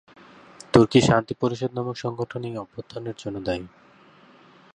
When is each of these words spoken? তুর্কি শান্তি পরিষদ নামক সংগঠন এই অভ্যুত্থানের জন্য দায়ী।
তুর্কি 0.73 0.99
শান্তি 1.01 1.33
পরিষদ 1.41 1.71
নামক 1.73 1.95
সংগঠন 1.95 2.41
এই 2.43 2.55
অভ্যুত্থানের 2.57 3.15
জন্য 3.17 3.37
দায়ী। 3.47 3.65